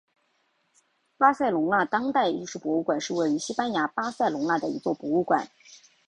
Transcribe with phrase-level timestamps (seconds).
[1.15, 5.47] 巴塞隆纳当代艺术博物馆是位于西班牙巴塞隆纳的一座博物馆。